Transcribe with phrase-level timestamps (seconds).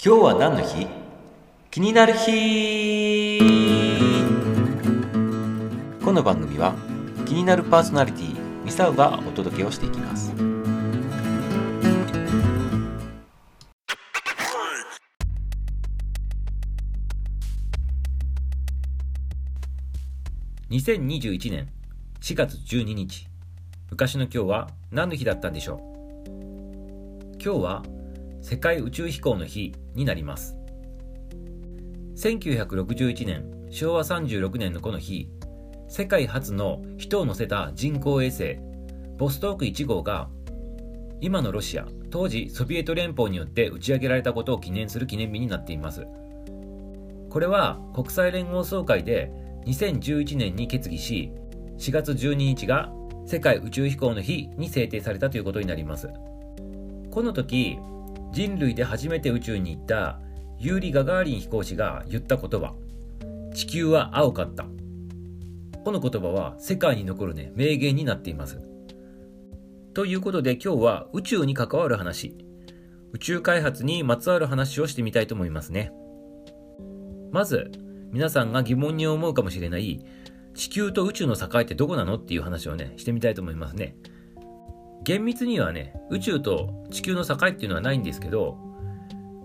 [0.00, 0.86] 今日は何の日？
[1.72, 3.40] 気になる日。
[6.04, 6.76] この番組は
[7.26, 10.32] 気になるパーソナリティミサウがお届けをしていきます。
[20.70, 21.68] 2021年
[22.20, 23.26] 4月12日。
[23.90, 25.78] 昔の今日は何の日だったんでしょう？
[27.42, 27.82] 今日は
[28.40, 30.56] 世界宇宙飛行の日になります。
[32.16, 35.28] 1961年昭和36年のこの日
[35.88, 38.58] 世界初の人を乗せた人工衛星
[39.16, 40.28] ボストーク1号が
[41.20, 46.06] 今のロシア当時ソビエト連邦によって打ち上げられたことを記念する記念日になっています。
[47.30, 49.30] これは国際連合総会で
[49.66, 51.32] 2011年に決議し
[51.78, 52.90] 4月12日が
[53.26, 56.08] 世界宇宙飛行の日に制定されたということになります。
[57.10, 57.78] この時
[58.32, 60.20] 人類で初めて宇宙に行った
[60.58, 62.74] ユーリ・ガガーリン飛行士が言った言葉。
[63.54, 64.66] 地球は青かった。
[65.84, 68.60] この言葉は世界に残るね名言になっています。
[69.94, 72.36] ということで今日は宇宙に関わる話。
[73.12, 75.92] 宇宙開発にまつわる話をしてみたいと思いますね。
[77.32, 77.70] まず
[78.12, 80.04] 皆さんが疑問に思うかもしれない
[80.54, 82.16] 地球と宇宙の境ってどこなの？
[82.16, 83.96] っていう話をねしてみたいと思いますね。
[85.02, 88.58] 厳密にはね宇宙と地球の境っていうのはないんですけど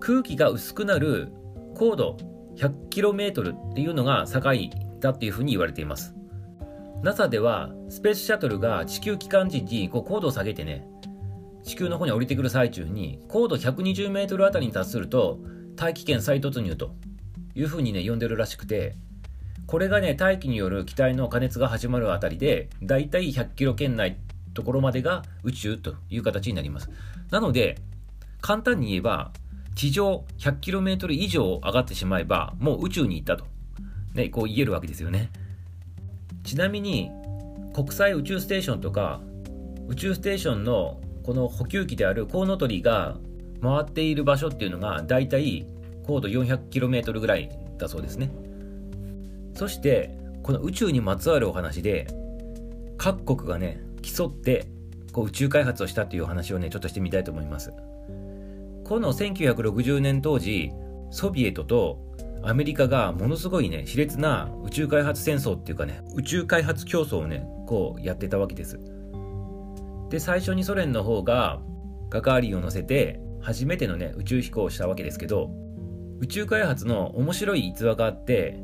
[0.00, 1.32] 空気が薄くなる
[1.74, 2.16] 高度
[2.56, 4.40] 100km っていうのが境
[5.00, 6.14] だっていうふうに言われています。
[7.02, 10.88] NASA ではスペースシャトルが地球帰還時にこう高度を下げてね
[11.62, 15.38] 地球の方に降りてくる最中に高度 120m あたりに達すると
[15.76, 16.94] 大気圏再突入と
[17.54, 18.96] いうふうにね呼んでるらしくて
[19.66, 24.16] これがね大気による気体の加熱が始まるあたりでだいたい 100km 圏内
[24.54, 26.90] ところまでが宇宙という形になります。
[27.30, 27.78] なので
[28.40, 29.32] 簡単に言えば
[29.74, 33.44] 地上 100km 以上上がってしまえばもう宇宙に行ったと、
[34.14, 35.30] ね、こう言えるわけですよね。
[36.44, 37.10] ちなみに
[37.74, 39.20] 国際宇宙ステーションとか
[39.88, 43.16] 宇宙ステーションのこの補給機であるコウノトリが
[43.62, 45.66] 回っている場所っていうのがだいたい
[46.06, 48.30] 高度 400km ぐらいだそうですね。
[49.54, 52.06] そしてこの宇宙にまつわるお話で
[52.98, 53.80] 各国がね
[54.12, 54.66] 競って
[55.12, 57.72] こう宇宙開発をしたっていう話をねちょっとしてみたいと思います。
[58.84, 60.70] この1960年当時
[61.10, 61.98] ソビエトと
[62.42, 68.78] アメリカがものすごいね熾烈な宇宙開発戦争っていうかね宇宙開発競争をねこうやってたわけです。
[70.10, 71.60] で最初にソ連の方が
[72.10, 75.50] ガガーリンを乗せて初めてのね宇宙飛行をしたわけですけど
[76.20, 78.58] 宇宙開発の面白い逸話があって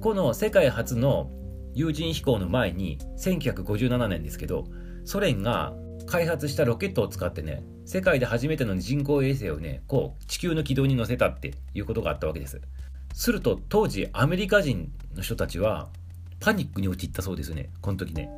[0.00, 1.30] この世界初の
[1.74, 4.64] 有人飛行の前に1957年ですけど
[5.04, 5.74] ソ連が
[6.06, 12.60] 開発したロケットを使ってね世界で初めての人工衛星をねこう地球の軌道に乗せたっていうことがあったわけです。
[13.12, 15.88] すると当時アメリカ人の人たちは
[16.40, 18.28] パニックに陥ったそうですねこの時ね。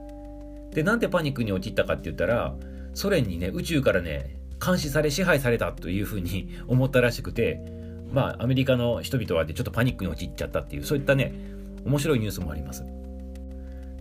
[0.72, 2.54] でなんでパニックに陥ったかって言ったら
[2.94, 7.60] ソ連にね宇宙からね監視され支配されたというふうに 思ったらしくて
[8.12, 11.32] まあアメリカの人々はねちょっとパニックに陥っちゃったっていうそういったね
[11.84, 12.84] 面白いニュースもあります。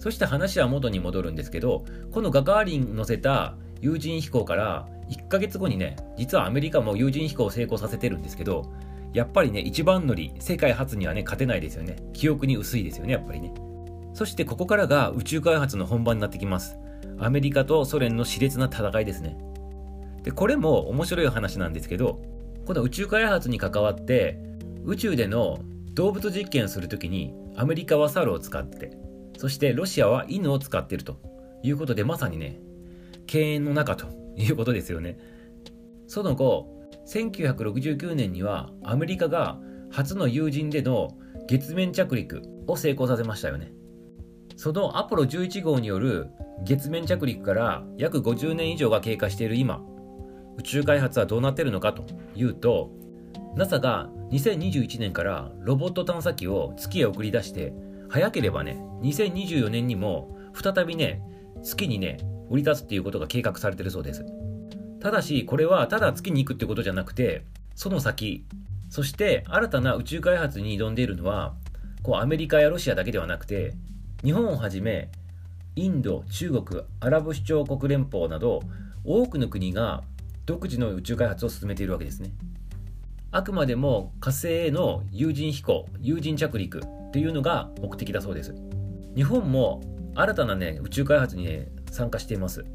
[0.06, 8.72] そして話は元に戻るんですけどこのガガーリン乗せた有人飛行から1ヶ月後にね実はアメリカも有人飛行を成功させてるんですけど
[9.14, 11.96] やっぱりね一番乗り世界初にはね勝てないですよね。
[12.14, 13.52] 記憶に薄いですよねやっぱりね。
[14.14, 16.78] そしてここからが宇宙開発の本番になってきます。
[17.18, 19.36] アメリカとソ連の熾烈な戦いですね。
[20.22, 22.22] でこれも面白い話なんですけど
[22.68, 24.38] この宇宙開発に関わって
[24.84, 25.58] 宇宙での
[25.96, 29.04] 動物実験をするときにアメリカは猿を使って
[29.38, 31.18] そしてロシアは犬を使っていると
[31.64, 32.60] いうことでまさにね
[33.28, 34.08] 敬遠の中と
[34.38, 35.18] いうことですよね。
[36.08, 36.68] その後
[37.08, 39.60] 1969年にはアメリカが
[39.92, 43.72] 初の有人での月面着陸を成功させましたよね。
[44.58, 46.28] そのアポロ11号による
[46.64, 49.82] 月面着陸から約50年以上が経過している今
[50.58, 52.92] 宇宙開発はどうなってるのかというと
[53.56, 57.74] NASA が2021年からロボット探査機を月へ送り出して
[58.10, 61.22] 早ければね2024年にも再びね
[61.64, 62.18] 月にね
[62.50, 64.26] 降り立つっていうことが計画されてるそうです。
[65.00, 68.46] ただしこれはただ月に行くってことじゃなくてその先
[68.90, 71.54] そして新たな宇宙開発に挑んでいるのは
[72.02, 73.74] こうアメリカやロシアだけではなくて
[74.24, 75.10] 日本をはじめ
[75.76, 78.62] インド中国アラブ首長国連邦など
[79.04, 80.04] 多くの国が
[80.46, 82.32] 独自の宇宙開発を進めているわけですね。
[83.32, 86.82] あくまでも火星への有人飛行有人着陸
[87.16, 88.54] というのが目的だそうです。
[89.16, 89.82] 日本も
[90.16, 92.66] 新たなね宇宙開発にね参加しています。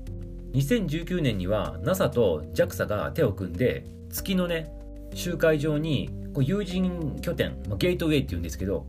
[0.54, 4.72] 2019年には NASA と JAXA が手を組んで月のね
[5.12, 8.87] 集会場にこう友人拠点、まあ、ゲートウェイっていうんですけど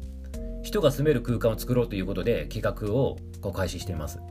[0.64, 4.22] 人が住める空間を作ろうということで計画をこう開始しています。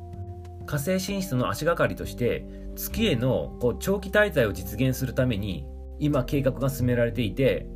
[0.65, 2.47] 火星進出の足がかりとして
[2.77, 5.67] 月へのこう長期滞在を実現するために
[5.99, 7.67] 今計画が進められていて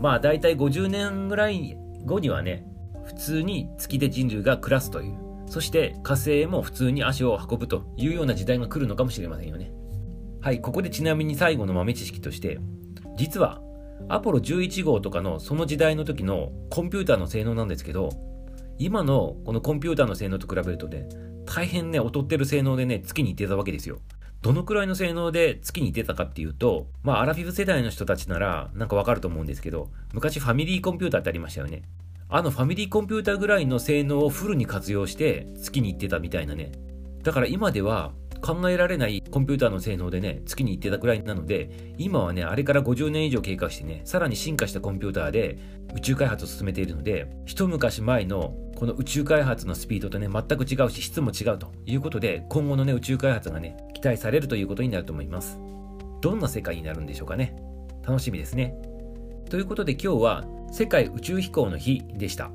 [0.00, 1.76] まあ大体50年ぐらい
[2.06, 2.64] 後にはね
[3.06, 5.26] 普通に月で人類が暮らすという。
[5.48, 9.72] そして火星も普通に足を運ぶというような時代が来るのかもしれませんよね。
[10.40, 12.58] はいここでちなみに最後の豆知識として
[13.16, 13.60] 実は
[14.08, 18.10] アポロ11号とかのその時代の時のコンピューターの性能なんですけど
[18.78, 21.08] 今のこのコンピューターの性能と比べるとね
[21.46, 23.98] 大変ね劣ってる性能でね月に行ってたわけですよ。
[24.42, 31.82] どのくらいの性能で月に出たかっていうと、まあ、アラフィフ世代の人たちならなんかわかると思うんですけど、昔ファミリーコンピューターってありましたよね。
[32.28, 36.72] あのファミリーコンピューターぐらいの性能をフルに活用して月に行ってたみたいなね。
[37.22, 45.58] だから今では考えられないコンピューターの性能でね、月に行ってたくらいなので、今はね、あれから50年以上経過してね、さらに進化したコンピューターで
[45.94, 55.58] 宇宙開発を進めているので、一昔前のこの宇宙開発のスピードとね、全く違うし、質も違うということで、今後のね、宇宙開発がね、期待されるということになると思います。
[56.20, 57.56] どんな世界になるんでしょうかね。
[58.06, 58.74] 楽しみですね。
[59.48, 62.50] ということで今日は世界宇宙飛行の日でした。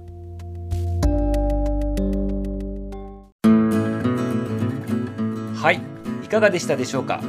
[5.55, 5.81] はい
[6.23, 7.21] いかがでしたでしょうか？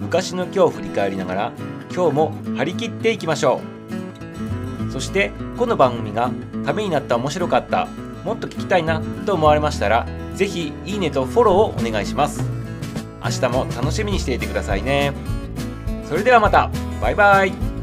[0.00, 1.52] 昔の今日を振り返りながら
[1.94, 3.60] 今日も張り切っていきましょ
[4.88, 4.92] う。
[4.92, 6.30] そしてこの番組が
[6.64, 7.86] ためになった面白かった
[8.24, 12.42] もっと聞きたいなと思われましたら是非いいねとフォローをお願いします。
[13.24, 15.12] 明日も楽しみにしていてくださいね。
[16.08, 16.70] それではまた。
[17.00, 17.73] バイバイ。